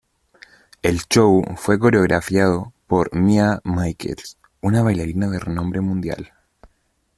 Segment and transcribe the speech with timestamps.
[0.81, 6.33] El show fue coreografiado por Mia Michaels, una bailarina de renombre mundial.